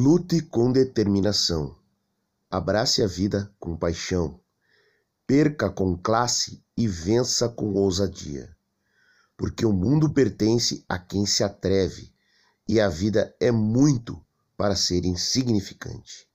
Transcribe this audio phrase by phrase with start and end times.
[0.00, 1.74] Lute com determinação.
[2.48, 4.38] Abrace a vida com paixão.
[5.26, 8.48] Perca com classe e vença com ousadia.
[9.36, 12.12] Porque o mundo pertence a quem se atreve
[12.68, 14.24] e a vida é muito
[14.56, 16.28] para ser insignificante.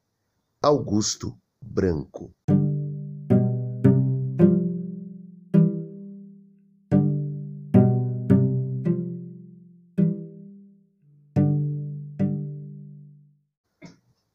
[0.62, 2.36] Augusto Branco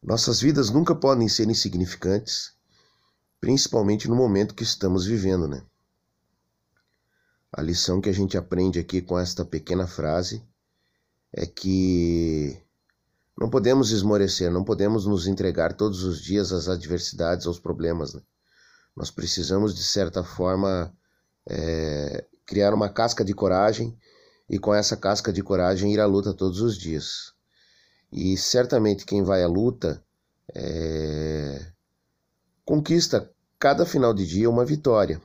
[0.09, 2.55] Nossas vidas nunca podem ser insignificantes,
[3.39, 5.63] principalmente no momento que estamos vivendo, né?
[7.53, 10.43] A lição que a gente aprende aqui com esta pequena frase
[11.31, 12.59] é que
[13.39, 18.15] não podemos esmorecer, não podemos nos entregar todos os dias às adversidades, aos problemas.
[18.15, 18.23] Né?
[18.97, 20.91] Nós precisamos, de certa forma,
[21.47, 23.95] é, criar uma casca de coragem
[24.49, 27.37] e, com essa casca de coragem, ir à luta todos os dias.
[28.11, 30.03] E certamente quem vai à luta
[30.55, 31.67] é,
[32.65, 35.21] conquista cada final de dia uma vitória.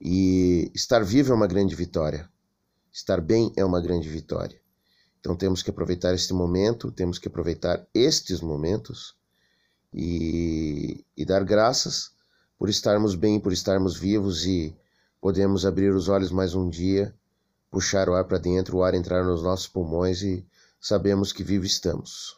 [0.00, 2.28] E estar vivo é uma grande vitória.
[2.92, 4.60] Estar bem é uma grande vitória.
[5.20, 9.16] Então temos que aproveitar este momento, temos que aproveitar estes momentos
[9.94, 12.10] e, e dar graças
[12.58, 14.76] por estarmos bem, por estarmos vivos e
[15.20, 17.14] podemos abrir os olhos mais um dia,
[17.70, 20.44] puxar o ar para dentro, o ar entrar nos nossos pulmões e
[20.82, 22.36] sabemos que vivos estamos.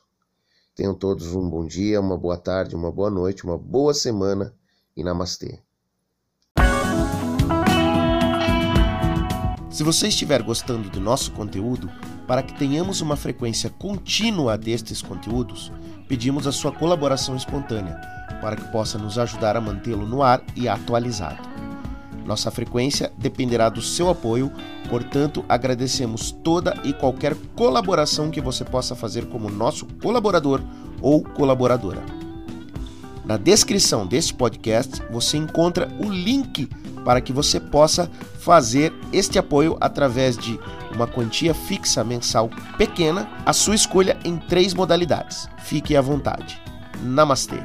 [0.75, 4.55] Tenham todos um bom dia, uma boa tarde, uma boa noite, uma boa semana
[4.95, 5.61] e namastê.
[9.71, 11.91] Se você estiver gostando do nosso conteúdo,
[12.29, 15.73] para que tenhamos uma frequência contínua destes conteúdos,
[16.07, 17.97] pedimos a sua colaboração espontânea,
[18.41, 21.43] para que possa nos ajudar a mantê-lo no ar e atualizado.
[22.25, 24.51] Nossa frequência dependerá do seu apoio,
[24.89, 30.61] portanto, agradecemos toda e qualquer colaboração que você possa fazer como nosso colaborador
[31.01, 32.03] ou colaboradora.
[33.25, 36.69] Na descrição deste podcast você encontra o link
[37.05, 40.59] para que você possa fazer este apoio através de
[40.95, 45.49] uma quantia fixa mensal pequena, a sua escolha em três modalidades.
[45.59, 46.61] Fique à vontade.
[47.03, 47.59] Namastê!